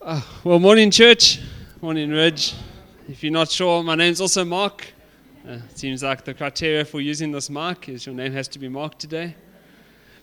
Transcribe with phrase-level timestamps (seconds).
[0.00, 1.40] Uh, well, morning, church.
[1.82, 2.54] Morning, Ridge.
[3.08, 4.86] If you're not sure, my name's also Mark.
[5.46, 8.68] Uh, seems like the criteria for using this mark is your name has to be
[8.68, 9.34] Mark today.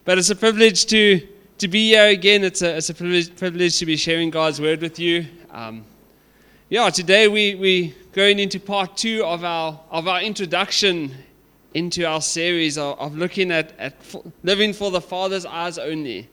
[0.05, 1.27] But it's a privilege to,
[1.57, 2.45] to be here again.
[2.45, 5.25] It's a, it's a privilege, privilege to be sharing God's word with you.
[5.51, 5.83] Um,
[6.69, 11.13] yeah, today we, we going into part two of our, of our introduction
[11.73, 13.93] into our series of, of looking at, at
[14.41, 16.29] living for the Father's eyes only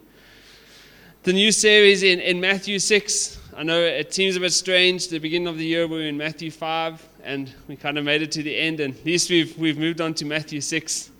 [1.22, 3.38] the new series in, in Matthew 6.
[3.56, 5.06] I know it seems a bit strange.
[5.06, 8.22] The beginning of the year, we were in Matthew 5, and we kind of made
[8.22, 11.10] it to the end, and at least we've, we've moved on to Matthew 6.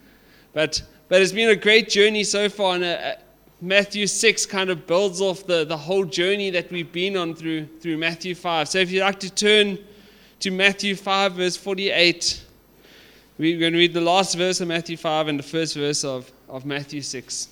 [0.53, 3.15] But, but it's been a great journey so far, and uh, uh,
[3.61, 7.67] Matthew 6 kind of builds off the, the whole journey that we've been on through,
[7.81, 8.71] through Matthew 5.
[8.71, 9.79] So if you'd like to turn
[10.41, 12.43] to Matthew 5, verse 48,
[13.39, 16.33] we're going to read the last verse of Matthew 5 and the first verse of,
[16.48, 17.52] of Matthew 6.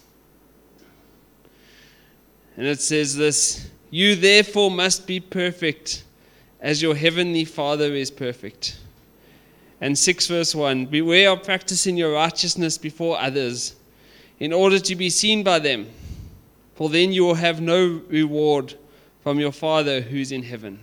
[2.56, 6.04] And it says this You therefore must be perfect
[6.60, 8.78] as your heavenly Father is perfect.
[9.80, 13.76] And 6 verse 1 Beware of practicing your righteousness before others
[14.38, 15.88] in order to be seen by them,
[16.74, 18.74] for then you will have no reward
[19.22, 20.80] from your Father who's in heaven.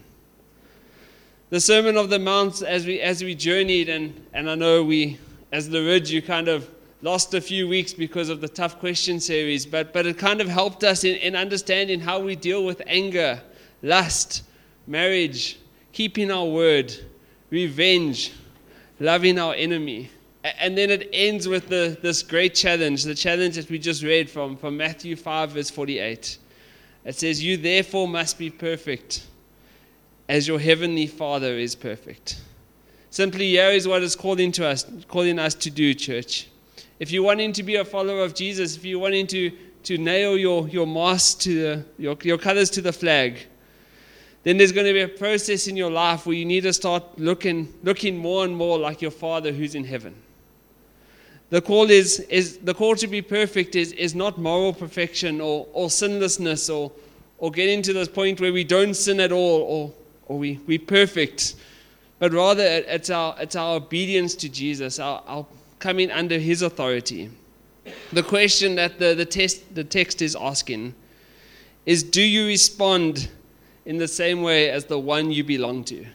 [1.50, 5.18] The Sermon of the Mount, as we, as we journeyed, and, and I know we,
[5.52, 6.70] as the Ridge, you kind of
[7.02, 10.48] lost a few weeks because of the tough question series, but, but it kind of
[10.48, 13.42] helped us in, in understanding how we deal with anger,
[13.82, 14.44] lust,
[14.88, 15.60] marriage,
[15.92, 16.94] keeping our word,
[17.50, 18.34] revenge,
[19.00, 20.10] loving our enemy.
[20.60, 24.30] And then it ends with the, this great challenge, the challenge that we just read
[24.30, 26.38] from, from Matthew 5, verse 48.
[27.06, 29.28] It says, You therefore must be perfect,
[30.30, 32.42] as your heavenly Father is perfect.
[33.10, 36.48] Simply, here is what is calling to us, calling us to do, church.
[37.00, 39.52] If you're wanting to be a follower of Jesus, if you're wanting to,
[39.84, 43.40] to nail your, your mast to the, your, your colors to the flag,
[44.44, 47.04] then there's going to be a process in your life where you need to start
[47.20, 50.16] looking, looking more and more like your Father who's in heaven.
[51.50, 55.68] The call is, is the call to be perfect is, is not moral perfection or,
[55.72, 56.92] or sinlessness or,
[57.38, 59.94] or getting to this point where we don't sin at all or,
[60.26, 61.56] or we, we perfect,
[62.20, 65.46] but rather it's our, it's our obedience to Jesus, our, our
[65.80, 67.30] coming under his authority.
[68.12, 70.94] The question that the, the, test, the text is asking
[71.86, 73.30] is Do you respond
[73.86, 76.06] in the same way as the one you belong to?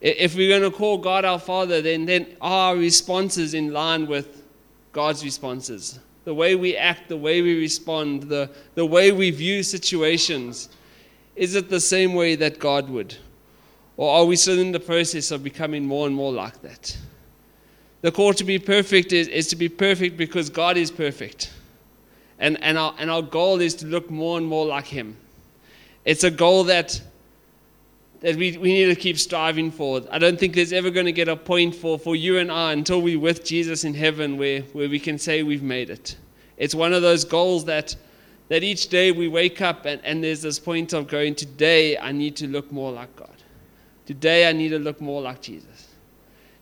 [0.00, 4.42] If we're going to call God our Father, then, then our responses in line with
[4.92, 5.98] God's responses?
[6.24, 10.68] The way we act, the way we respond, the, the way we view situations,
[11.34, 13.16] is it the same way that God would?
[13.96, 16.96] Or are we still in the process of becoming more and more like that?
[18.00, 21.52] The call to be perfect is, is to be perfect because God is perfect.
[22.38, 25.16] And, and, our, and our goal is to look more and more like Him.
[26.04, 27.00] It's a goal that,
[28.20, 30.02] that we, we need to keep striving for.
[30.12, 32.72] I don't think there's ever going to get a point for, for you and I
[32.72, 36.16] until we're with Jesus in heaven where, where we can say we've made it.
[36.56, 37.96] It's one of those goals that,
[38.48, 42.12] that each day we wake up and, and there's this point of going, Today I
[42.12, 43.34] need to look more like God.
[44.06, 45.87] Today I need to look more like Jesus.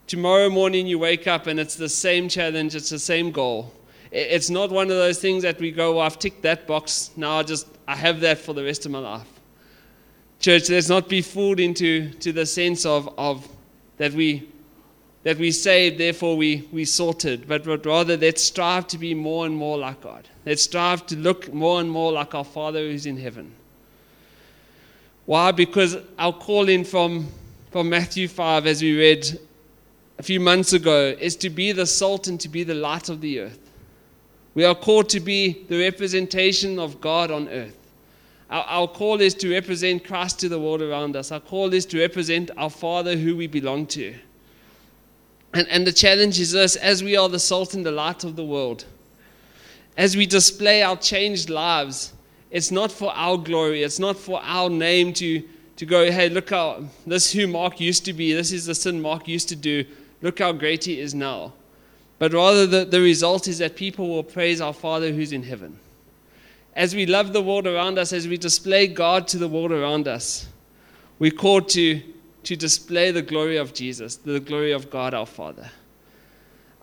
[0.07, 3.73] Tomorrow morning you wake up and it's the same challenge, it's the same goal.
[4.13, 7.43] It's not one of those things that we go, I've ticked that box, now I
[7.43, 9.27] just I have that for the rest of my life.
[10.39, 13.49] Church, let's not be fooled into to the sense of, of
[13.97, 14.49] that we
[15.27, 19.45] that we saved, therefore we, we sorted, but, but rather let's strive to be more
[19.45, 20.29] and more like God.
[20.45, 23.53] Let's strive to look more and more like our Father who's in heaven.
[25.25, 25.51] Why?
[25.51, 27.27] Because our calling from,
[27.73, 29.41] from Matthew 5, as we read
[30.19, 33.21] a few months ago is to be the salt and to be the light of
[33.21, 33.59] the earth.
[34.55, 37.77] We are called to be the representation of God on earth.
[38.49, 41.33] Our, our, call is to represent Christ to the world around us.
[41.33, 44.15] Our call is to represent our Father who we belong to.
[45.53, 48.37] And, and the challenge is this as we are the salt and the light of
[48.37, 48.85] the world,
[49.97, 52.13] as we display our changed lives,
[52.51, 55.43] it's not for our glory, it's not for our name to,
[55.77, 59.01] to go, hey, look how this who Mark used to be, this is the sin
[59.01, 59.85] Mark used to do.
[60.23, 61.53] Look how great he is now.
[62.19, 65.79] But rather, the, the result is that people will praise our Father who's in heaven.
[66.75, 70.09] As we love the world around us, as we display God to the world around
[70.09, 70.47] us,
[71.19, 72.03] we're called to,
[72.45, 75.71] to display the glory of Jesus, the glory of God our Father.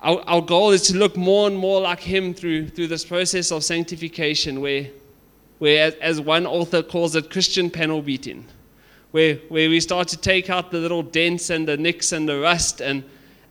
[0.01, 3.51] Our, our goal is to look more and more like Him through, through this process
[3.51, 4.89] of sanctification, where,
[5.59, 8.45] where as, as one author calls it, Christian panel beating,
[9.12, 12.39] where, where we start to take out the little dents and the nicks and the
[12.39, 13.03] rust and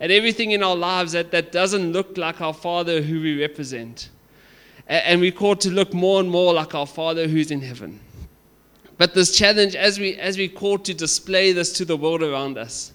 [0.03, 4.11] at everything in our lives that, that doesn't look like our Father who we represent.
[4.89, 8.01] And we're called to look more and more like our Father who's in heaven.
[8.99, 12.59] But this challenge, as we as we called to display this to the world around
[12.59, 12.93] us,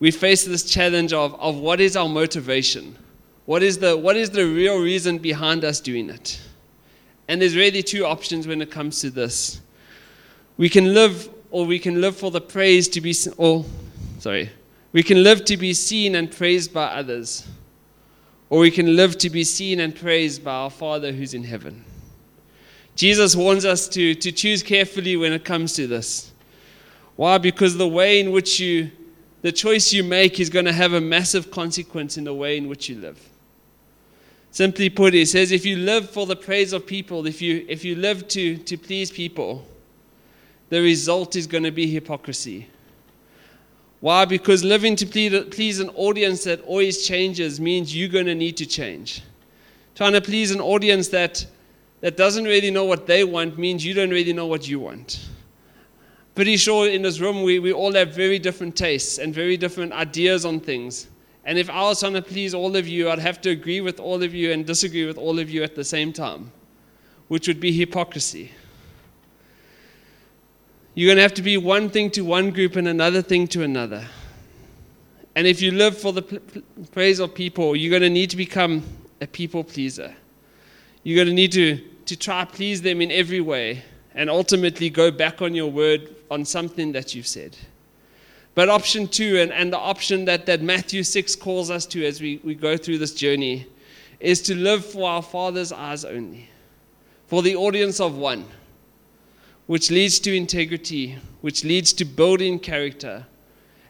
[0.00, 2.96] we face this challenge of, of what is our motivation?
[3.44, 6.40] What is the what is the real reason behind us doing it?
[7.28, 9.60] And there's really two options when it comes to this.
[10.56, 13.66] We can live or we can live for the praise to be or
[14.18, 14.50] sorry.
[14.92, 17.46] We can live to be seen and praised by others.
[18.48, 21.84] Or we can live to be seen and praised by our Father who's in heaven.
[22.94, 26.32] Jesus warns us to, to choose carefully when it comes to this.
[27.16, 27.38] Why?
[27.38, 28.90] Because the way in which you,
[29.42, 32.68] the choice you make is going to have a massive consequence in the way in
[32.68, 33.20] which you live.
[34.50, 37.84] Simply put, he says, if you live for the praise of people, if you, if
[37.84, 39.66] you live to, to please people,
[40.70, 42.68] the result is going to be hypocrisy.
[44.00, 44.24] Why?
[44.24, 48.66] Because living to please an audience that always changes means you're going to need to
[48.66, 49.22] change.
[49.94, 51.46] Trying to please an audience that,
[52.00, 55.26] that doesn't really know what they want means you don't really know what you want.
[56.34, 59.92] Pretty sure in this room we, we all have very different tastes and very different
[59.92, 61.08] ideas on things.
[61.46, 63.98] And if I was trying to please all of you, I'd have to agree with
[63.98, 66.52] all of you and disagree with all of you at the same time,
[67.28, 68.50] which would be hypocrisy.
[70.96, 73.62] You're going to have to be one thing to one group and another thing to
[73.62, 74.02] another.
[75.34, 76.22] And if you live for the
[76.90, 78.82] praise of people, you're going to need to become
[79.20, 80.14] a people pleaser.
[81.02, 81.76] You're going to need to,
[82.06, 83.82] to try to please them in every way
[84.14, 87.58] and ultimately go back on your word on something that you've said.
[88.54, 92.22] But option two, and, and the option that, that Matthew 6 calls us to as
[92.22, 93.66] we, we go through this journey,
[94.18, 96.48] is to live for our Father's eyes only,
[97.26, 98.46] for the audience of one
[99.66, 103.26] which leads to integrity, which leads to building character.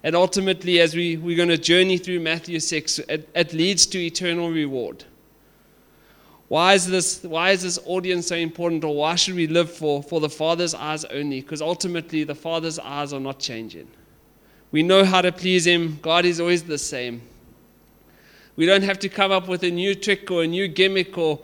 [0.02, 3.99] And ultimately, as we, we're going to journey through Matthew 6, it, it leads to
[3.99, 5.05] eternal reward.
[6.49, 10.02] Why is, this, why is this audience so important, or why should we live for,
[10.02, 11.40] for the Father's eyes only?
[11.40, 13.88] Because ultimately, the Father's eyes are not changing.
[14.70, 17.20] We know how to please Him, God is always the same.
[18.55, 21.40] We don't have to come up with a new trick or a new gimmick or,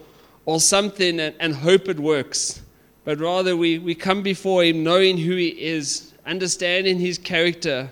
[0.47, 2.63] or something and, and hope it works
[3.05, 7.91] but rather we, we come before Him knowing who He is, understanding His character,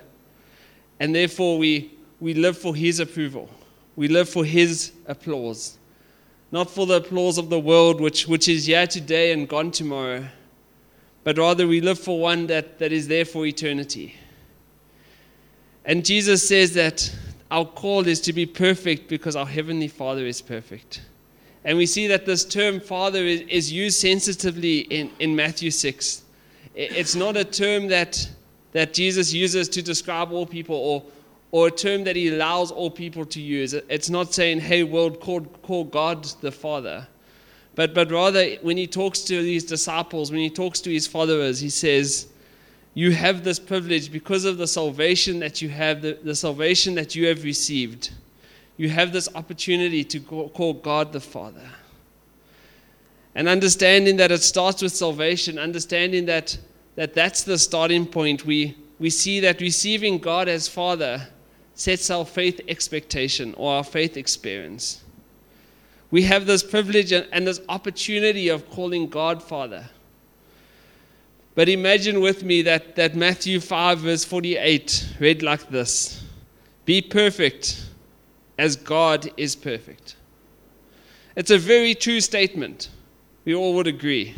[0.98, 3.48] and therefore we, we live for His approval.
[3.96, 5.78] We live for His applause,
[6.52, 10.26] not for the applause of the world, which, which is here today and gone tomorrow,
[11.24, 14.14] but rather we live for one that, that is there for eternity.
[15.84, 17.12] And Jesus says that
[17.50, 21.02] our call is to be perfect because our Heavenly Father is perfect.
[21.64, 26.22] And we see that this term father is, is used sensitively in, in Matthew 6.
[26.74, 28.28] It's not a term that,
[28.72, 31.04] that Jesus uses to describe all people or,
[31.50, 33.74] or a term that he allows all people to use.
[33.74, 37.06] It's not saying, hey, world, call, call God the Father.
[37.74, 41.60] But, but rather, when he talks to these disciples, when he talks to his followers,
[41.60, 42.28] he says,
[42.94, 47.14] You have this privilege because of the salvation that you have, the, the salvation that
[47.14, 48.10] you have received
[48.80, 51.68] you have this opportunity to call God the Father.
[53.34, 56.56] And understanding that it starts with salvation, understanding that,
[56.96, 61.28] that that's the starting point, we, we see that receiving God as Father
[61.74, 65.04] sets our faith expectation or our faith experience.
[66.10, 69.90] We have this privilege and this opportunity of calling God Father.
[71.54, 76.24] But imagine with me that, that Matthew 5, verse 48 read like this
[76.86, 77.89] Be perfect
[78.60, 80.16] as God is perfect.
[81.34, 82.90] It's a very true statement.
[83.46, 84.34] We all would agree.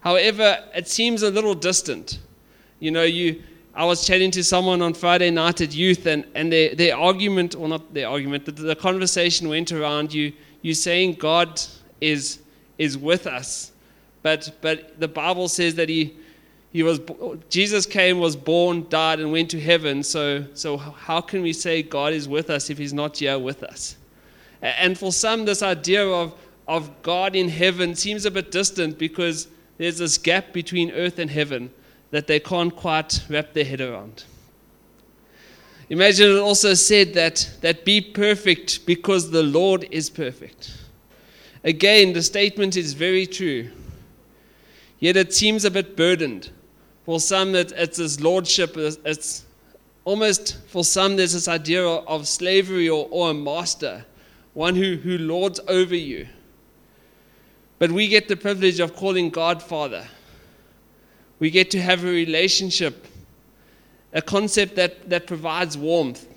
[0.00, 2.20] However, it seems a little distant.
[2.78, 3.42] You know, you
[3.74, 7.54] I was chatting to someone on Friday night at youth, and, and their, their argument,
[7.54, 11.60] or not their argument, the, the conversation went around you, you saying God
[12.00, 12.40] is,
[12.78, 13.72] is with us.
[14.22, 16.16] But, but the Bible says that he,
[16.72, 17.00] he was
[17.48, 20.02] Jesus came, was born, died, and went to heaven.
[20.02, 23.62] So, so how can we say God is with us if He's not here with
[23.62, 23.96] us?
[24.62, 26.34] And for some, this idea of,
[26.68, 29.48] of God in heaven seems a bit distant because
[29.78, 31.70] there's this gap between earth and heaven
[32.10, 34.24] that they can't quite wrap their head around.
[35.88, 40.72] Imagine it also said that, that be perfect because the Lord is perfect.
[41.64, 43.70] Again, the statement is very true.
[45.00, 46.50] Yet it seems a bit burdened
[47.04, 48.76] for some, it, it's this lordship.
[48.76, 49.44] It's
[50.04, 54.04] almost, for some, there's this idea of slavery or, or a master,
[54.54, 56.28] one who, who lords over you.
[57.78, 60.06] But we get the privilege of calling God Father.
[61.38, 63.06] We get to have a relationship,
[64.12, 66.28] a concept that, that provides warmth,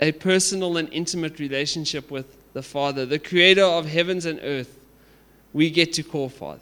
[0.00, 4.78] a personal and intimate relationship with the Father, the creator of heavens and earth.
[5.52, 6.60] We get to call Father.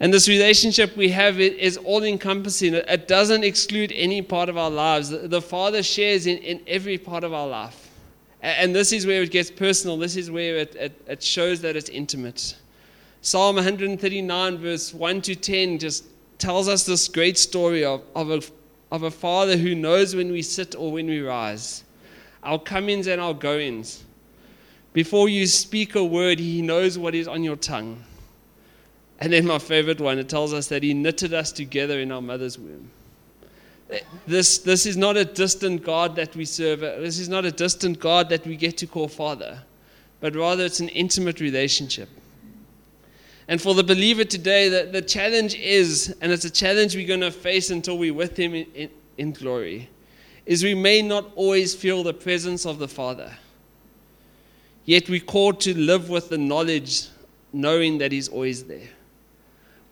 [0.00, 2.74] And this relationship we have is all encompassing.
[2.74, 5.10] It doesn't exclude any part of our lives.
[5.10, 7.90] The Father shares in, in every part of our life.
[8.42, 9.96] And this is where it gets personal.
[9.96, 12.56] This is where it, it, it shows that it's intimate.
[13.22, 16.04] Psalm 139, verse 1 to 10, just
[16.36, 18.42] tells us this great story of, of, a,
[18.92, 21.84] of a father who knows when we sit or when we rise,
[22.42, 24.04] our comings and our goings.
[24.92, 28.04] Before you speak a word, he knows what is on your tongue.
[29.24, 32.20] And then my favorite one, it tells us that he knitted us together in our
[32.20, 32.90] mother's womb.
[34.26, 36.80] This, this is not a distant God that we serve.
[36.80, 39.62] This is not a distant God that we get to call Father,
[40.20, 42.10] but rather it's an intimate relationship.
[43.48, 47.20] And for the believer today, the, the challenge is, and it's a challenge we're going
[47.20, 49.88] to face until we're with Him in, in, in glory,
[50.44, 53.34] is we may not always feel the presence of the Father.
[54.84, 57.08] Yet we're called to live with the knowledge,
[57.54, 58.90] knowing that He's always there.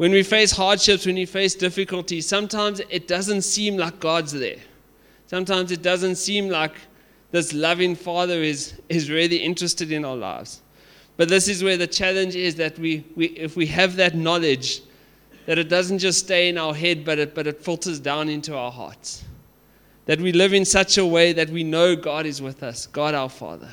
[0.02, 4.58] When we face hardships, when we face difficulties, sometimes it doesn't seem like God's there.
[5.28, 6.72] Sometimes it doesn't seem like
[7.30, 10.60] this loving Father is, is really interested in our lives.
[11.16, 14.80] But this is where the challenge is that we, we, if we have that knowledge,
[15.46, 18.56] that it doesn't just stay in our head, but it, but it filters down into
[18.56, 19.22] our hearts.
[20.06, 23.14] That we live in such a way that we know God is with us, God
[23.14, 23.70] our Father.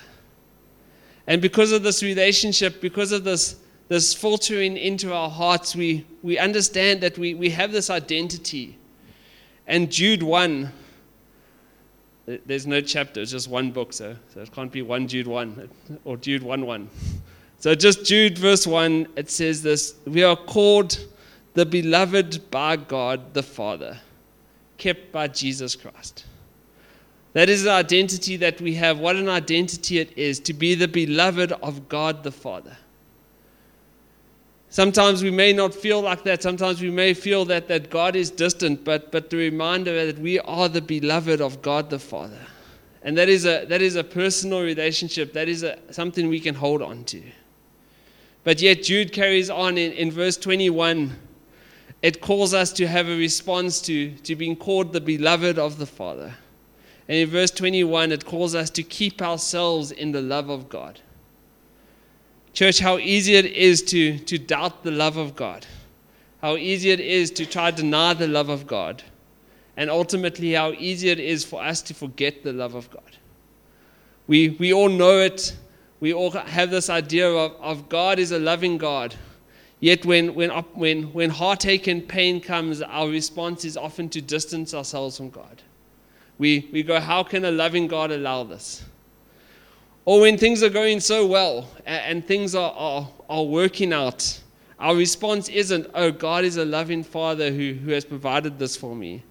[1.26, 3.56] And because of this relationship, because of this
[3.90, 8.78] this filtering into our hearts, we, we understand that we, we have this identity.
[9.68, 10.72] And Jude 1,
[12.46, 15.70] there's no chapter, it's just one book, so, so it can't be 1 Jude 1
[16.06, 16.90] or Jude 1 1.
[17.58, 20.98] So just Jude verse 1, it says this We are called
[21.56, 24.00] the beloved by God the Father,
[24.78, 26.26] kept by Jesus Christ.
[27.34, 29.00] That is the identity that we have.
[29.00, 32.78] What an identity it is to be the beloved of God the Father.
[34.70, 36.44] Sometimes we may not feel like that.
[36.44, 40.40] Sometimes we may feel that, that God is distant, but, but the reminder that we
[40.40, 42.40] are the beloved of God the Father.
[43.02, 45.34] And that is a, that is a personal relationship.
[45.34, 47.24] That is a, something we can hold on to.
[48.44, 51.18] But yet, Jude carries on in, in verse 21.
[52.02, 55.86] It calls us to have a response to, to being called the beloved of the
[55.86, 56.36] Father.
[57.08, 61.00] And in verse 21, it calls us to keep ourselves in the love of God.
[62.60, 65.66] Church, how easy it is to, to doubt the love of God.
[66.42, 69.02] How easy it is to try to deny the love of God.
[69.78, 73.16] And ultimately, how easy it is for us to forget the love of God.
[74.28, 75.56] We, we all know it.
[76.02, 79.16] We all have this idea of, of God is a loving God.
[79.80, 84.74] Yet, when, when, when, when heartache and pain comes, our response is often to distance
[84.74, 85.62] ourselves from God.
[86.38, 88.84] We, we go, How can a loving God allow this?
[90.10, 94.40] Or when things are going so well and things are, are, are working out,
[94.80, 98.96] our response isn't, oh, God is a loving Father who, who has provided this for
[98.96, 99.22] me.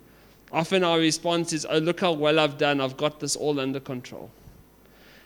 [0.53, 2.81] Often our response is, oh, look how well I've done.
[2.81, 4.31] I've got this all under control.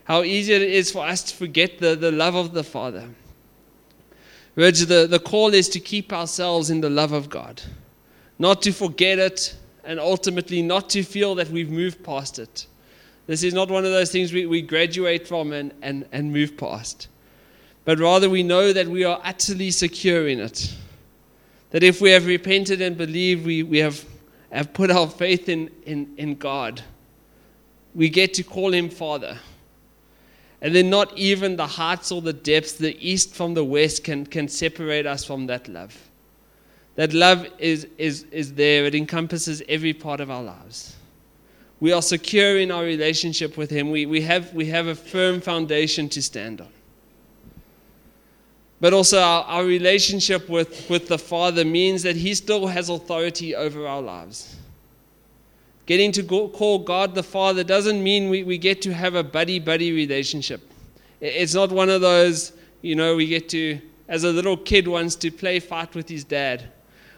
[0.04, 3.10] How easy it is for us to forget the, the love of the Father.
[4.54, 7.60] Whereas the, the call is to keep ourselves in the love of God,
[8.38, 9.54] not to forget it,
[9.84, 12.68] and ultimately not to feel that we've moved past it.
[13.26, 16.56] This is not one of those things we, we graduate from and, and, and move
[16.56, 17.08] past.
[17.84, 20.74] But rather, we know that we are utterly secure in it.
[21.70, 24.04] That if we have repented and believed, we, we have,
[24.50, 26.82] have put our faith in, in, in God,
[27.94, 29.38] we get to call Him Father.
[30.60, 34.26] And then, not even the heights or the depths, the east from the west, can,
[34.26, 35.96] can separate us from that love.
[36.94, 40.96] That love is, is, is there, it encompasses every part of our lives
[41.82, 43.90] we are secure in our relationship with Him.
[43.90, 46.68] We, we, have, we have a firm foundation to stand on.
[48.80, 53.56] But also, our, our relationship with, with the Father means that He still has authority
[53.56, 54.54] over our lives.
[55.86, 59.24] Getting to go, call God the Father doesn't mean we, we get to have a
[59.24, 60.60] buddy buddy relationship.
[61.20, 65.16] It's not one of those, you know, we get to, as a little kid wants
[65.16, 66.70] to play fight with his dad.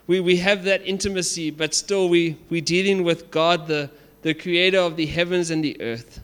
[0.06, 3.90] We, we have that intimacy, but still we, we're dealing with God the,
[4.25, 6.21] the creator of the heavens and the earth,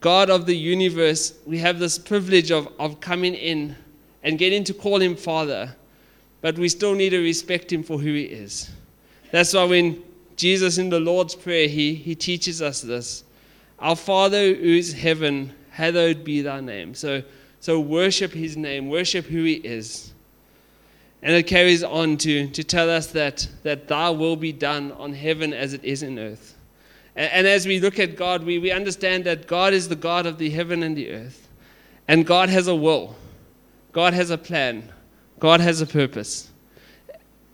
[0.00, 3.76] God of the universe, we have this privilege of, of coming in
[4.24, 5.76] and getting to call him Father,
[6.40, 8.72] but we still need to respect him for who he is.
[9.30, 10.02] That's why when
[10.34, 13.22] Jesus in the Lord's Prayer, he, he teaches us this.
[13.78, 16.92] Our Father who is heaven, hallowed be thy name.
[16.92, 17.22] So,
[17.60, 20.12] so worship his name, worship who he is.
[21.22, 25.12] And it carries on to, to tell us that, that thy will be done on
[25.12, 26.51] heaven as it is in earth.
[27.16, 30.26] And, and as we look at God, we, we understand that God is the God
[30.26, 31.48] of the heaven and the earth.
[32.08, 33.16] And God has a will,
[33.92, 34.90] God has a plan,
[35.38, 36.50] God has a purpose.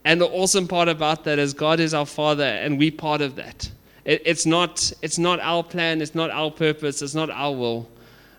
[0.05, 3.37] And the awesome part about that is God is our Father, and we part of
[3.37, 3.71] that.
[4.05, 7.88] It, it's not it's not our plan, it's not our purpose, it's not our will.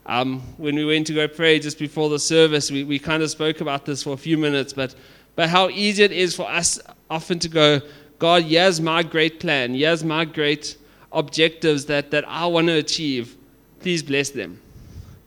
[0.07, 3.29] Um, when we went to go pray just before the service, we, we kind of
[3.29, 4.95] spoke about this for a few minutes, but
[5.35, 7.81] but how easy it is for us often to go,
[8.17, 10.75] God, here's my great plan, here's my great
[11.11, 13.37] objectives that, that I want to achieve.
[13.79, 14.61] Please bless them.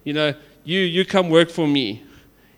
[0.04, 0.34] You know,
[0.64, 2.02] you you come work for me,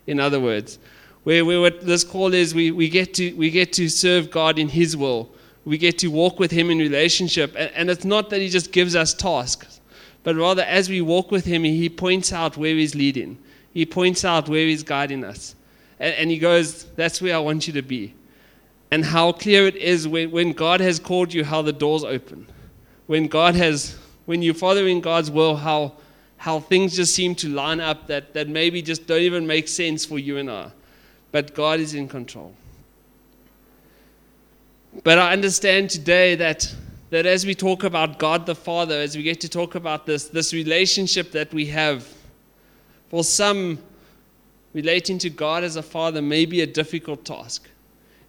[0.07, 0.79] in other words.
[1.25, 4.59] Where, where what this call is, we, we, get to, we get to serve God
[4.59, 5.31] in His will.
[5.65, 7.55] We get to walk with Him in relationship.
[7.57, 9.81] And, and it's not that He just gives us tasks,
[10.21, 13.39] but rather as we walk with Him, He points out where He's leading,
[13.73, 15.55] He points out where He's guiding us.
[15.99, 18.13] And, and He goes, That's where I want you to be.
[18.91, 22.45] And how clear it is when, when God has called you, how the doors open.
[23.07, 25.93] When God has, when you're following God's will, how,
[26.37, 30.05] how things just seem to line up that, that maybe just don't even make sense
[30.05, 30.71] for you and I
[31.35, 32.53] but God is in control.
[35.03, 36.73] But I understand today that,
[37.09, 40.29] that as we talk about God the Father, as we get to talk about this,
[40.29, 42.07] this relationship that we have,
[43.09, 43.79] for some,
[44.71, 47.67] relating to God as a father may be a difficult task.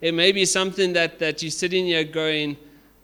[0.01, 2.57] It may be something that, that you're sitting here going,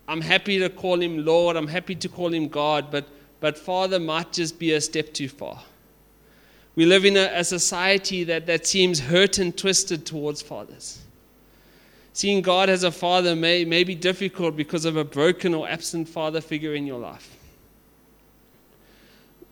[0.09, 3.06] I'm happy to call him Lord, I'm happy to call him God, but,
[3.40, 5.62] but Father might just be a step too far.
[6.75, 11.00] We live in a, a society that, that seems hurt and twisted towards fathers.
[12.14, 16.09] Seeing God as a father may, may be difficult because of a broken or absent
[16.09, 17.37] father figure in your life.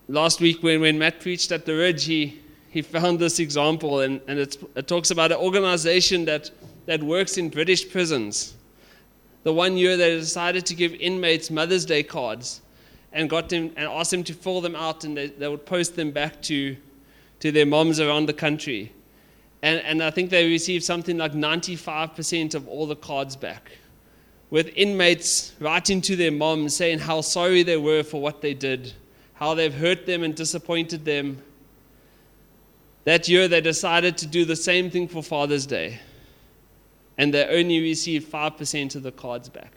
[0.09, 2.41] Last week, when, when Matt preached at the Ridge, he,
[2.71, 6.51] he found this example, and, and it talks about an organization that,
[6.87, 8.55] that works in British prisons.
[9.43, 12.61] The one year they decided to give inmates Mother's Day cards
[13.13, 15.97] and got them and asked them to fill them out, and they, they would post
[15.97, 16.77] them back to,
[17.41, 18.93] to their moms around the country.
[19.63, 23.73] And, and I think they received something like 95% of all the cards back,
[24.51, 28.93] with inmates writing to their moms saying how sorry they were for what they did,
[29.35, 31.43] how they've hurt them and disappointed them.
[33.05, 35.99] That year, they decided to do the same thing for Father's Day,
[37.21, 39.73] and they only received 5% of the cards back.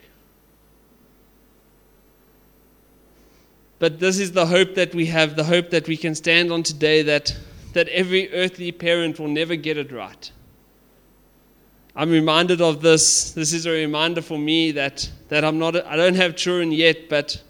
[3.79, 6.63] But this is the hope that we have, the hope that we can stand on
[6.63, 7.35] today that
[7.73, 10.31] that every earthly parent will never get it right.
[11.95, 13.31] I'm reminded of this.
[13.31, 17.09] This is a reminder for me that, that I'm not, I don't have children yet,
[17.09, 17.41] but,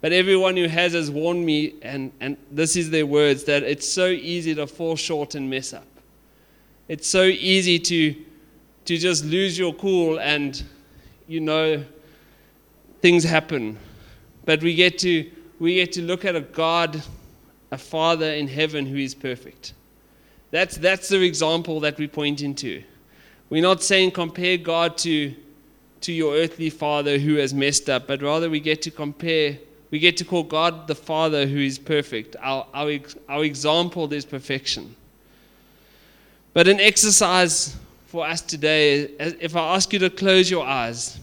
[0.00, 3.88] but everyone who has has warned me, and, and this is their words, that it's
[3.88, 5.86] so easy to fall short and mess up.
[6.88, 8.25] It's so easy to,
[8.86, 10.62] to just lose your cool and,
[11.26, 11.84] you know,
[13.00, 13.78] things happen.
[14.44, 17.02] But we get to, we get to look at a God
[17.72, 19.74] a Father in heaven who is perfect.
[20.50, 22.82] That's, that's the example that we point into.
[23.50, 25.34] We're not saying compare God to,
[26.02, 29.58] to your earthly father who has messed up, but rather we get to compare,
[29.90, 32.36] we get to call God the Father who is perfect.
[32.40, 34.94] Our, our, our example is perfection.
[36.54, 41.18] But an exercise for us today, if I ask you to close your eyes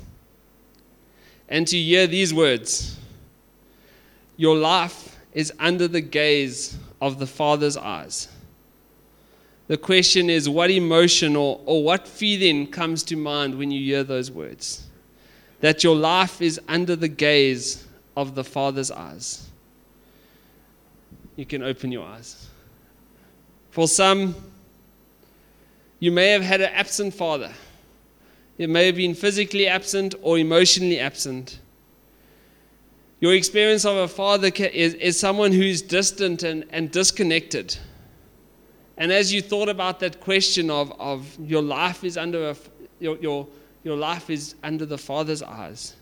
[1.48, 3.00] and to hear these words,
[4.36, 8.28] your life is under the gaze of the Father's eyes.
[9.68, 14.04] The question is what emotion or, or what feeling comes to mind when you hear
[14.04, 14.86] those words?
[15.62, 19.48] That your life is under the gaze of the Father's eyes.
[21.38, 22.48] You can open your eyes.
[23.72, 24.36] For some,
[26.04, 27.50] you may have had an absent father.
[28.58, 31.62] It may have been physically absent or emotionally absent.
[33.22, 37.78] Your experience of a father is, is someone who's distant and, and disconnected.
[38.98, 42.56] And as you thought about that question of, of your life is under a,
[43.00, 43.48] your, your,
[43.86, 45.96] your life is under the Father's eyes,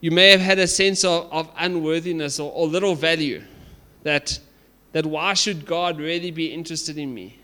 [0.00, 3.42] you may have had a sense of, of unworthiness or, or little value.
[4.04, 4.40] That,
[4.92, 7.40] that why should God really be interested in me?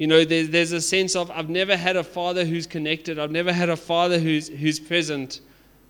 [0.00, 3.30] You know, there's, there's a sense of I've never had a father who's connected, I've
[3.30, 5.42] never had a father who's, who's present.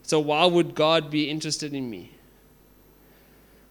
[0.03, 2.11] So why would God be interested in me?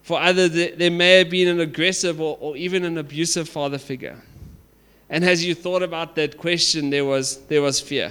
[0.00, 4.18] For others, there may have been an aggressive or, or even an abusive father figure.
[5.10, 8.10] And as you thought about that question, there was, there was fear.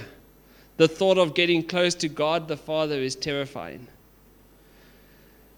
[0.76, 3.88] The thought of getting close to God the Father is terrifying.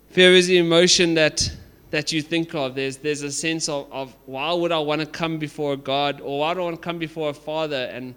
[0.08, 1.54] Fear is the emotion that,
[1.92, 2.74] that you think of.
[2.74, 6.40] There's, there's a sense of, of why would I want to come before God or
[6.40, 8.14] why do I want to come before a father and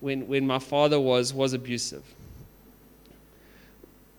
[0.00, 2.02] when, when my father was, was abusive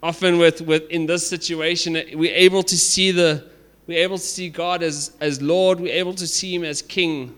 [0.02, 3.50] often with, with in this situation we're able to see the
[3.88, 7.34] we're able to see god as, as lord we're able to see him as king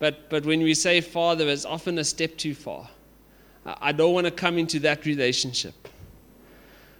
[0.00, 2.88] but but when we say father it's often a step too far
[3.80, 5.88] I don't want to come into that relationship.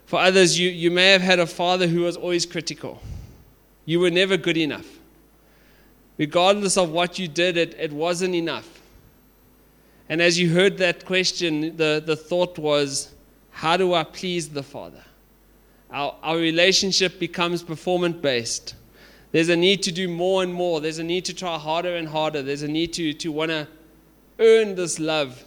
[0.07, 3.01] For others, you, you may have had a father who was always critical.
[3.89, 4.87] You were never good enough.
[6.19, 8.83] Regardless of what you did, it, it wasn't enough.
[10.11, 13.15] And as you heard that question, the, the thought was,
[13.51, 15.03] how do I please the Father?
[15.91, 18.75] Our, our relationship becomes performance based.
[19.33, 20.83] There's a need to do more and more.
[20.83, 22.43] There's a need to try harder and harder.
[22.43, 23.67] There's a need to, to want to
[24.39, 25.43] earn this love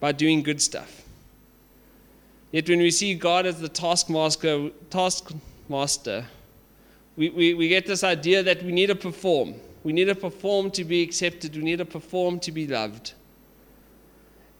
[0.00, 1.00] by doing good stuff.
[2.52, 6.26] Yet when we see God as the taskmaster, taskmaster
[7.16, 9.54] we, we, we get this idea that we need to perform.
[9.84, 11.56] We need to perform to be accepted.
[11.56, 13.14] We need to perform to be loved.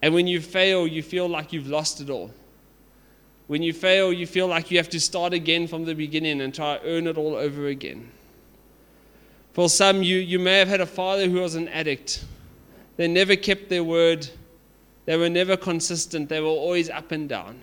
[0.02, 2.30] And when you fail, you feel like you've lost it all.
[3.46, 6.54] When you fail, you feel like you have to start again from the beginning and
[6.54, 8.10] try to earn it all over again.
[9.52, 12.24] For some, you, you may have had a father who was an addict.
[12.96, 14.28] They never kept their word,
[15.04, 17.62] they were never consistent, they were always up and down.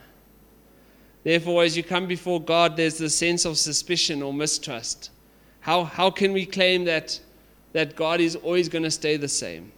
[1.23, 5.11] Therefore, as you come before God, there's the sense of suspicion or mistrust.
[5.59, 7.19] How, how can we claim that,
[7.73, 9.71] that God is always going to stay the same?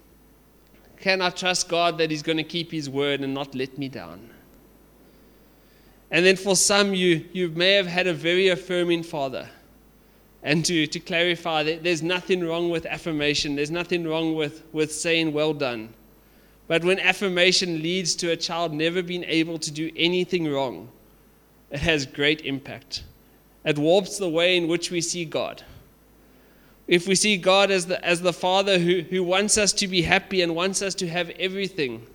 [0.99, 3.89] Can I trust God that He's going to keep His word and not let me
[3.89, 4.29] down?
[6.09, 9.49] And then for some, you, you may have had a very affirming father
[10.43, 15.33] and to, to clarify there's nothing wrong with affirmation, there's nothing wrong with, with saying,
[15.33, 15.93] well done.
[16.67, 20.89] But when affirmation leads to a child never being able to do anything wrong,
[21.73, 23.03] it has great impact.
[23.65, 25.63] It warps the way in which we see God.
[26.87, 30.03] If we see God as the, as the Father who, who wants us to be
[30.03, 32.05] happy and wants us to have everything,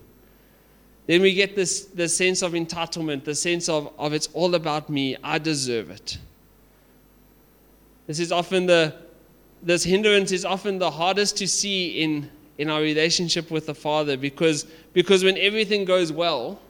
[1.06, 4.88] then we get this, this sense of entitlement, the sense of, of it's all about
[4.88, 6.18] me, I deserve it.
[8.06, 8.94] This is often the
[9.62, 14.16] this hindrance is often the hardest to see in, in our relationship with the Father
[14.16, 16.60] because, because when everything goes well,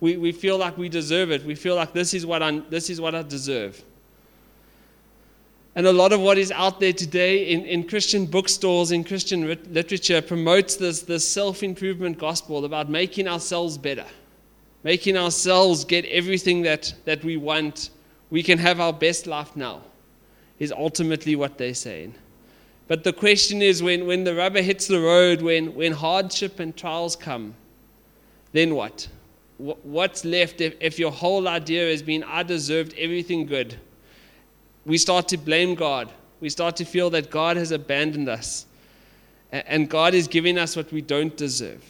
[0.00, 1.44] we, we feel like we deserve it.
[1.44, 3.82] We feel like this is what I, this is what I deserve.
[5.74, 9.46] And a lot of what is out there today in, in Christian bookstores, in Christian
[9.72, 14.06] literature, promotes this, this self improvement gospel about making ourselves better,
[14.84, 17.90] making ourselves get everything that, that we want.
[18.30, 19.82] We can have our best life now
[20.58, 22.14] is ultimately what they're saying.
[22.88, 26.76] But the question is when, when the rubber hits the road, when, when hardship and
[26.76, 27.54] trials come,
[28.52, 29.08] then what?
[29.58, 33.78] What's left if, if your whole idea has been, I deserved everything good?
[34.84, 36.12] We start to blame God.
[36.40, 38.66] We start to feel that God has abandoned us.
[39.50, 41.82] And God is giving us what we don't deserve.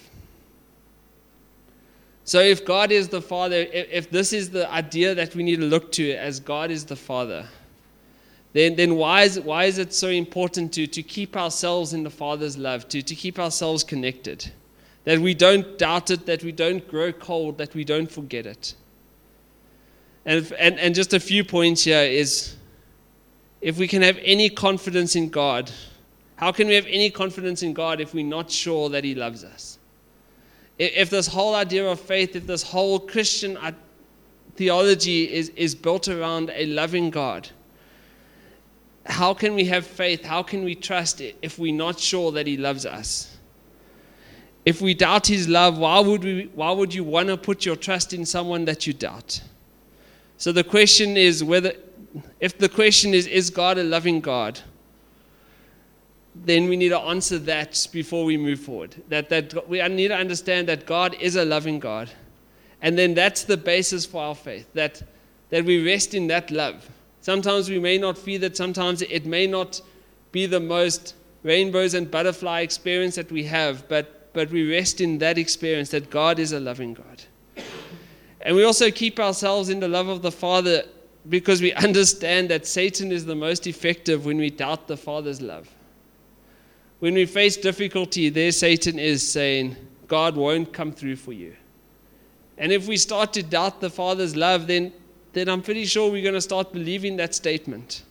[2.24, 5.66] So, if God is the Father, if this is the idea that we need to
[5.66, 7.46] look to as God is the Father,
[8.52, 12.10] then, then why, is, why is it so important to, to keep ourselves in the
[12.10, 14.50] Father's love, to, to keep ourselves connected?
[15.06, 18.74] That we don't doubt it, that we don't grow cold, that we don't forget it.
[20.26, 22.56] And, and, and just a few points here is
[23.60, 25.70] if we can have any confidence in God,
[26.36, 29.44] how can we have any confidence in God if we're not sure that He loves
[29.44, 29.78] us?
[30.78, 33.72] If this whole idea of faith, if this whole Christian uh,
[34.56, 37.48] theology is, is built around a loving God,
[39.06, 40.24] how can we have faith?
[40.24, 43.35] How can we trust it if we're not sure that He loves us?
[44.66, 47.76] If we doubt His love, why would, we, why would you want to put your
[47.76, 49.40] trust in someone that you doubt?
[50.38, 51.72] So the question is whether,
[52.40, 54.58] if the question is, is God a loving God?
[56.34, 58.96] Then we need to answer that before we move forward.
[59.08, 62.10] That, that we need to understand that God is a loving God.
[62.82, 65.00] And then that's the basis for our faith, that,
[65.50, 66.90] that we rest in that love.
[67.20, 69.80] Sometimes we may not feel that, sometimes it may not
[70.32, 75.16] be the most rainbows and butterfly experience that we have, but, but we rest in
[75.16, 77.22] that experience that God is a loving God.
[78.42, 80.84] And we also keep ourselves in the love of the Father
[81.30, 85.70] because we understand that Satan is the most effective when we doubt the Father's love.
[86.98, 89.74] When we face difficulty, there Satan is saying,
[90.06, 91.56] God won't come through for you.
[92.58, 94.92] And if we start to doubt the Father's love, then
[95.32, 98.02] then I'm pretty sure we're going to start believing that statement.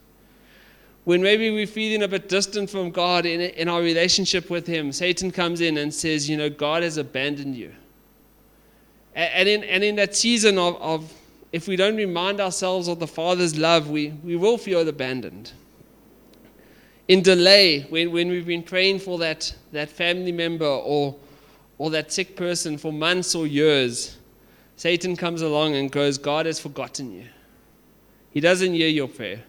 [1.06, 4.92] When maybe we're feeling a bit distant from God in, in our relationship with Him,
[4.92, 7.74] Satan comes in and says, You know, God has abandoned you.
[9.14, 11.14] And in, and in that season of, of,
[11.52, 15.54] if we don't remind ourselves of the Father's love, we, we will feel abandoned.
[17.08, 21.16] In delay, when, when we've been praying for that, that family member or,
[21.78, 24.18] or that sick person for months or years,
[24.76, 27.26] Satan comes along and goes, God has forgotten you.
[28.32, 29.44] He doesn't hear your prayer.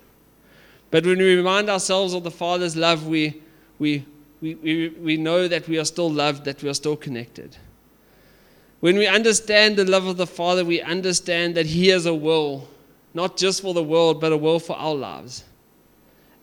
[0.96, 3.42] But when we remind ourselves of the Father's love, we,
[3.78, 4.06] we,
[4.40, 7.54] we, we, we know that we are still loved, that we are still connected.
[8.80, 12.66] When we understand the love of the Father, we understand that He has a will,
[13.12, 15.44] not just for the world, but a will for our lives.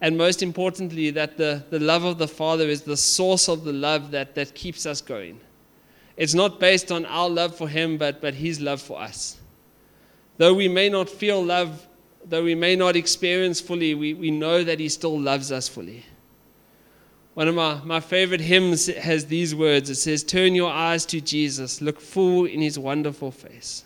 [0.02, 3.74] And most importantly, that the, the love of the Father is the source of the
[3.74, 5.42] love that, that keeps us going.
[6.16, 9.40] It's not based on our love for Him, but, but His love for us.
[10.38, 11.88] Though we may not feel love,
[12.26, 16.06] though we may not experience fully, we, we know that He still loves us fully.
[17.34, 21.20] One of my, my favorite hymns has these words it says, Turn your eyes to
[21.20, 23.86] Jesus, look full in his wonderful face.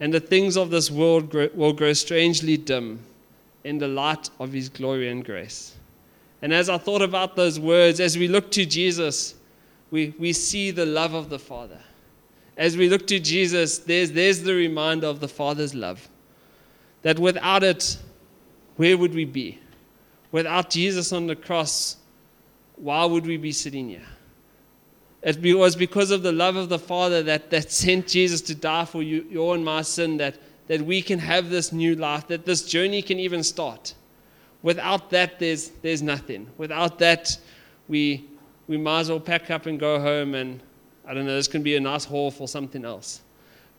[0.00, 3.00] And the things of this world grow, will grow strangely dim
[3.64, 5.74] in the light of his glory and grace.
[6.42, 9.34] And as I thought about those words, as we look to Jesus,
[9.90, 11.80] we, we see the love of the Father.
[12.56, 16.08] As we look to Jesus, there's, there's the reminder of the Father's love.
[17.04, 17.98] That without it,
[18.76, 19.60] where would we be?
[20.32, 21.98] Without Jesus on the cross,
[22.76, 24.06] why would we be sitting here?
[25.22, 28.84] It was because of the love of the Father that, that sent Jesus to die
[28.84, 32.46] for you, your and my sin that, that we can have this new life, that
[32.46, 33.94] this journey can even start.
[34.62, 36.46] Without that, there's, there's nothing.
[36.56, 37.36] Without that,
[37.86, 38.24] we,
[38.66, 40.62] we might as well pack up and go home and,
[41.06, 43.20] I don't know, this can be a nice hall for something else.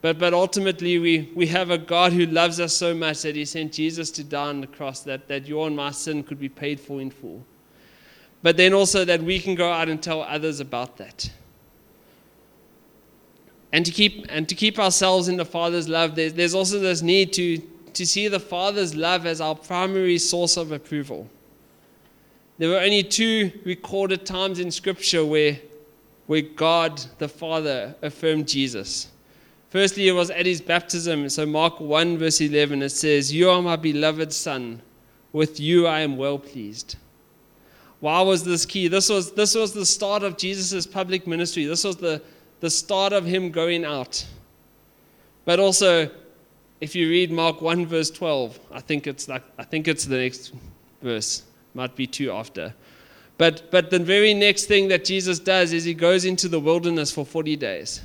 [0.05, 3.43] But, but ultimately, we, we have a God who loves us so much that He
[3.43, 6.49] sent Jesus to die on the cross that, that your and my sin could be
[6.49, 7.43] paid for in full
[8.45, 11.31] but then also that we can go out and tell others about that.
[13.71, 17.01] And to keep, and to keep ourselves in the Father's love, there's, there's also this
[17.01, 17.57] need to,
[17.93, 21.27] to see the Father's love as our primary source of approval.
[22.59, 25.57] There were only two recorded times in Scripture where,
[26.27, 29.07] where God the Father affirmed Jesus.
[29.69, 31.27] Firstly, it was at his baptism.
[31.29, 34.81] So, Mark 1, verse 11, it says, You are my beloved Son.
[35.33, 36.95] With you I am well pleased.
[37.99, 38.87] Why was this key?
[38.87, 41.65] This was, this was the start of Jesus' public ministry.
[41.65, 42.21] This was the,
[42.59, 44.25] the start of him going out.
[45.43, 46.09] But also,
[46.81, 50.17] if you read Mark 1, verse 12, I think it's, like, I think it's the
[50.17, 50.53] next
[51.01, 51.43] verse.
[51.73, 52.73] Might be two after.
[53.37, 57.11] But, but the very next thing that Jesus does is he goes into the wilderness
[57.11, 58.01] for 40 days.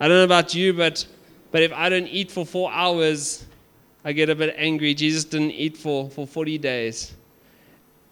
[0.00, 1.06] I don't know about you, but,
[1.52, 3.44] but if I don't eat for four hours,
[4.04, 4.94] I get a bit angry.
[4.94, 7.14] Jesus didn't eat for, for 40 days.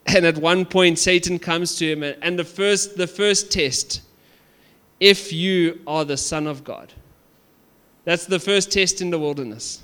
[0.07, 4.03] And at one point, Satan comes to him, and the first, the first test
[5.01, 6.93] if you are the Son of God.
[8.05, 9.83] That's the first test in the wilderness.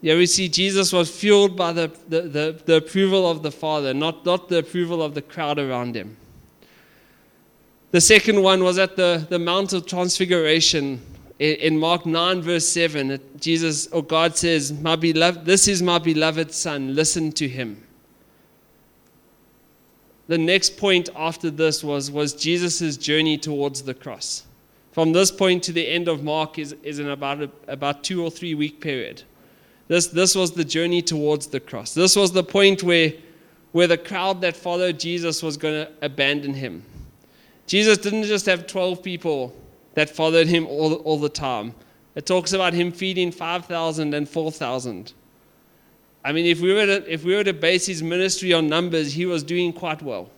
[0.00, 3.94] Yeah, we see Jesus was fueled by the, the, the, the, approval of the Father,
[3.94, 6.16] not, not the approval of the crowd around him.
[7.92, 11.00] The second one was at the, the Mount of Transfiguration
[11.38, 16.52] in Mark 9, verse 7, Jesus or God says, My beloved, This is my beloved
[16.52, 17.82] Son, listen to him.
[20.26, 24.46] The next point after this was, was Jesus' journey towards the cross.
[24.92, 28.24] From this point to the end of Mark is, is in about a about two
[28.24, 29.22] or three week period.
[29.88, 31.92] This, this was the journey towards the cross.
[31.92, 33.12] This was the point where,
[33.72, 36.84] where the crowd that followed Jesus was going to abandon him.
[37.66, 39.54] Jesus didn't just have 12 people
[39.94, 41.74] that followed him all, all the time.
[42.14, 45.12] It talks about him feeding 5,000 and 4,000.
[46.24, 49.12] I mean, if we, were to, if we were to base his ministry on numbers,
[49.12, 50.30] he was doing quite well.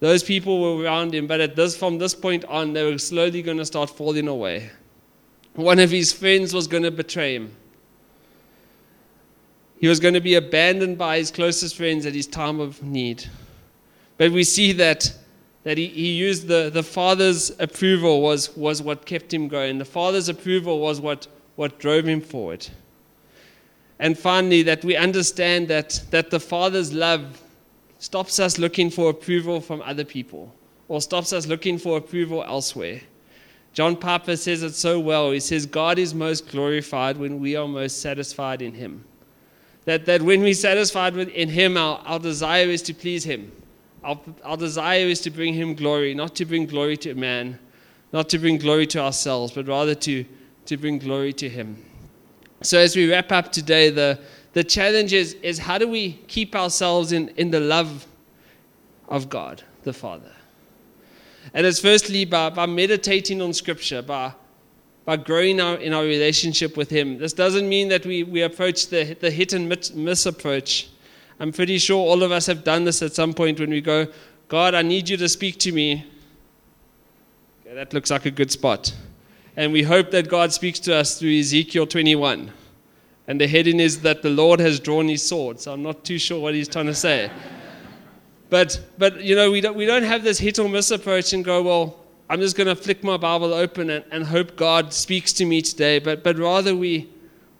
[0.00, 3.42] Those people were around him, but at this, from this point on, they were slowly
[3.42, 4.70] going to start falling away.
[5.54, 7.56] One of his friends was going to betray him.
[9.80, 13.24] He was going to be abandoned by his closest friends at his time of need.
[14.16, 15.12] But we see that
[15.64, 19.78] that he, he used the, the father's approval was, was what kept him going.
[19.78, 22.66] The father's approval was what, what drove him forward.
[23.98, 27.42] And finally, that we understand that, that the father's love
[27.98, 30.54] stops us looking for approval from other people
[30.86, 33.00] or stops us looking for approval elsewhere.
[33.74, 35.30] John Piper says it so well.
[35.30, 39.04] He says, God is most glorified when we are most satisfied in Him.
[39.84, 43.52] That, that when we're satisfied with, in Him, our, our desire is to please Him.
[44.04, 47.58] Our, our desire is to bring Him glory, not to bring glory to a man,
[48.12, 50.24] not to bring glory to ourselves, but rather to,
[50.66, 51.84] to bring glory to Him.
[52.62, 54.18] So, as we wrap up today, the,
[54.52, 58.06] the challenge is, is how do we keep ourselves in, in the love
[59.08, 60.32] of God, the Father?
[61.54, 64.32] And it's firstly by, by meditating on Scripture, by,
[65.04, 67.18] by growing our, in our relationship with Him.
[67.18, 70.88] This doesn't mean that we, we approach the, the hit and miss approach
[71.40, 74.08] I'm pretty sure all of us have done this at some point when we go,
[74.48, 76.06] God, I need you to speak to me.
[77.64, 78.94] Okay, that looks like a good spot.
[79.56, 82.50] And we hope that God speaks to us through Ezekiel 21.
[83.26, 85.60] And the heading is that the Lord has drawn his sword.
[85.60, 87.30] So I'm not too sure what he's trying to say.
[88.50, 91.44] but, but you know, we don't, we don't have this hit or miss approach and
[91.44, 95.32] go, well, I'm just going to flick my Bible open and, and hope God speaks
[95.34, 97.08] to me today, but, but rather we,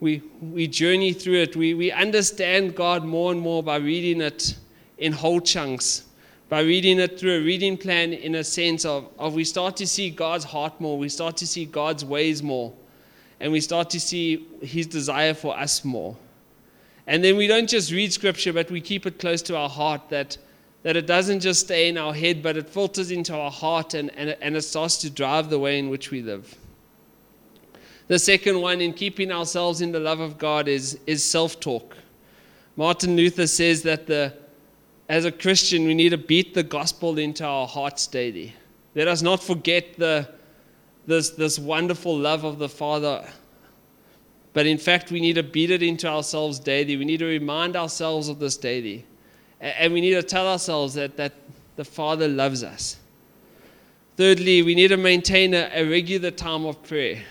[0.00, 1.56] we, we journey through it.
[1.56, 4.56] We, we understand God more and more by reading it
[4.98, 6.04] in whole chunks,
[6.48, 9.87] by reading it through a reading plan in a sense of, of we start to
[9.87, 12.72] see God's heart more, we start to see God's ways more,
[13.40, 16.16] and we start to see His desire for us more.
[17.06, 20.11] And then we don't just read Scripture, but we keep it close to our heart
[20.11, 20.37] that,
[20.82, 24.11] that it doesn't just stay in our head, but it filters into our heart and,
[24.16, 26.56] and, and it starts to drive the way in which we live.
[28.08, 31.96] The second one in keeping ourselves in the love of God is, is self talk.
[32.76, 34.34] Martin Luther says that the,
[35.08, 38.54] as a Christian, we need to beat the gospel into our hearts daily.
[38.94, 40.28] Let us not forget the,
[41.06, 43.26] this, this wonderful love of the Father
[44.58, 46.96] but in fact, we need to beat it into ourselves daily.
[46.96, 49.06] We need to remind ourselves of this daily.
[49.60, 51.32] And we need to tell ourselves that, that
[51.76, 52.96] the Father loves us.
[54.16, 57.22] Thirdly, we need to maintain a, a regular time of prayer.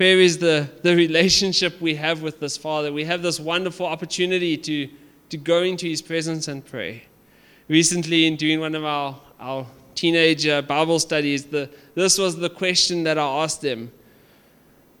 [0.00, 2.90] Prayer is the, the relationship we have with this Father.
[2.90, 4.88] We have this wonderful opportunity to,
[5.28, 7.02] to go into His presence and pray.
[7.68, 12.48] Recently, in doing one of our, our teenager uh, Bible studies, the, this was the
[12.48, 13.92] question that I asked them.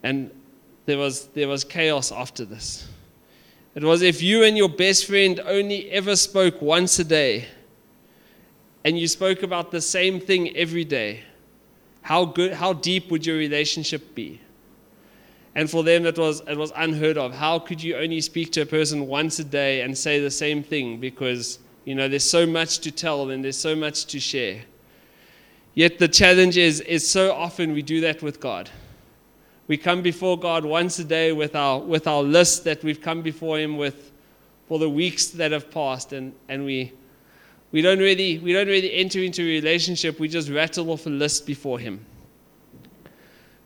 [0.02, 0.30] And
[0.84, 2.86] there was, there was chaos after this.
[3.74, 7.46] It was if you and your best friend only ever spoke once a day
[8.84, 11.22] and you spoke about the same thing every day,
[12.02, 14.42] how, good, how deep would your relationship be?
[15.54, 17.34] And for them, it was, it was unheard of.
[17.34, 20.62] How could you only speak to a person once a day and say the same
[20.62, 21.00] thing?
[21.00, 24.62] Because, you know, there's so much to tell and there's so much to share.
[25.74, 28.70] Yet the challenge is, is so often we do that with God.
[29.66, 33.22] We come before God once a day with our, with our list that we've come
[33.22, 34.10] before Him with
[34.66, 36.92] for the weeks that have passed, and, and we,
[37.72, 41.10] we, don't really, we don't really enter into a relationship, we just rattle off a
[41.10, 42.04] list before Him.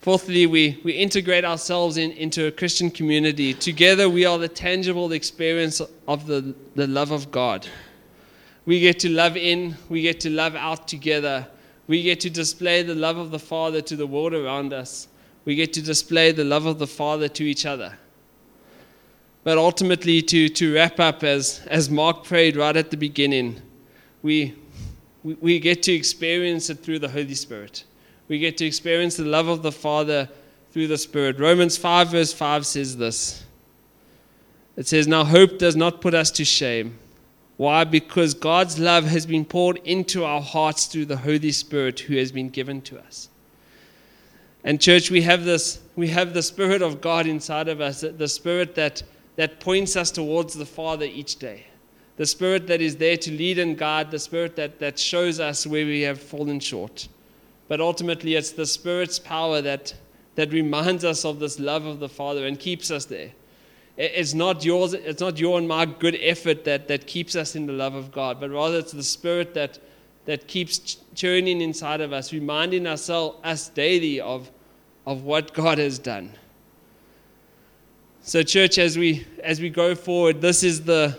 [0.05, 3.55] Fourthly, we, we integrate ourselves in, into a Christian community.
[3.55, 7.67] Together, we are the tangible experience of the, the love of God.
[8.67, 11.49] We get to love in, we get to love out together.
[11.87, 15.09] We get to display the love of the Father to the world around us
[15.45, 17.99] we get to display the love of the Father to each other.
[19.43, 23.61] But ultimately, to, to wrap up, as, as Mark prayed right at the beginning,
[24.23, 24.55] we,
[25.23, 27.85] we, we get to experience it through the Holy Spirit.
[28.29, 30.29] We get to experience the love of the Father
[30.71, 31.39] through the Spirit.
[31.39, 33.45] Romans 5, verse 5 says this
[34.77, 36.99] It says, Now hope does not put us to shame.
[37.57, 37.85] Why?
[37.85, 42.33] Because God's love has been poured into our hearts through the Holy Spirit who has
[42.33, 43.29] been given to us.
[44.65, 48.27] And church, we have this, we have the Spirit of God inside of us, the
[48.27, 49.03] Spirit that,
[49.37, 51.67] that points us towards the Father each day.
[52.17, 55.67] The Spirit that is there to lead and guide, the Spirit that, that shows us
[55.67, 57.09] where we have fallen short.
[57.69, 59.95] But ultimately, it's the Spirit's power that,
[60.35, 63.31] that reminds us of this love of the Father and keeps us there.
[63.97, 67.67] It's not yours, it's not your and my good effort that, that keeps us in
[67.67, 69.79] the love of God, but rather it's the Spirit that,
[70.25, 74.51] that keeps churning inside of us, reminding ourselves us daily of,
[75.07, 76.33] of what God has done.
[78.27, 81.19] So, church, as we as we go forward, this is the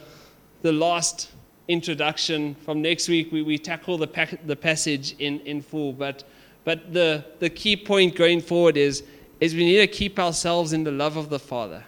[0.63, 1.29] the last
[1.67, 2.55] introduction.
[2.55, 5.93] From next week, we, we tackle the the passage in, in full.
[5.93, 6.23] But
[6.65, 9.03] but the the key point going forward is
[9.39, 11.83] is we need to keep ourselves in the love of the Father.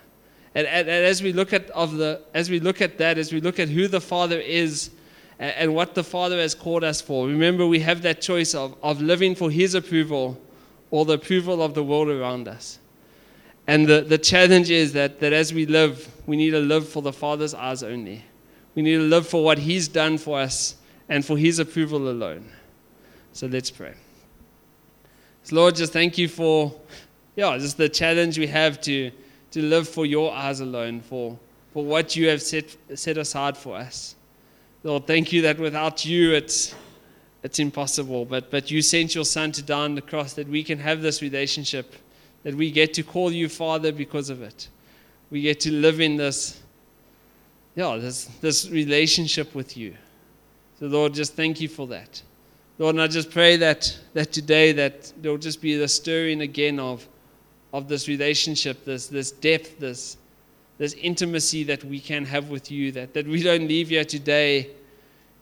[0.56, 3.34] And, and, and as we look at of the as we look at that, as
[3.34, 4.92] we look at who the Father is
[5.40, 8.76] and, and what the Father has called us for, remember we have that choice of,
[8.82, 10.40] of living for His approval
[10.90, 12.80] or the approval of the world around us.
[13.68, 17.02] And the, the challenge is that, that as we live, we need to live for
[17.02, 18.24] the Father's eyes only.
[18.76, 20.76] We need to live for what He's done for us
[21.10, 22.50] and for His approval alone.
[23.34, 23.94] So let's pray.
[25.48, 26.76] So Lord, just thank you for
[27.38, 29.12] yeah, just the challenge we have to,
[29.52, 31.40] to live for your eyes alone, for,
[31.72, 34.18] for what you have set, set aside for us.
[34.84, 36.76] Lord, thank you that without you, it's,
[37.44, 38.26] it's impossible.
[38.26, 41.02] But, but you sent your son to die on the cross that we can have
[41.02, 41.96] this relationship,
[42.44, 44.68] that we get to call you Father because of it.
[45.32, 46.62] We get to live in this,
[47.74, 49.96] yeah, this, this relationship with you.
[50.78, 52.22] So, Lord, just thank you for that.
[52.80, 56.42] Lord, and I just pray that, that today that there will just be the stirring
[56.42, 57.08] again of,
[57.74, 60.18] of this relationship, this, this depth, this,
[60.78, 64.70] this intimacy that we can have with you, that, that we don't leave here today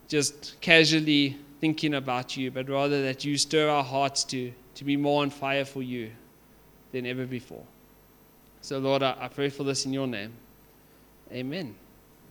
[0.08, 4.96] just casually thinking about you, but rather that you stir our hearts to, to be
[4.96, 6.12] more on fire for you
[6.92, 7.64] than ever before.
[8.62, 10.32] So, Lord, I, I pray for this in your name.
[11.32, 11.76] Amen.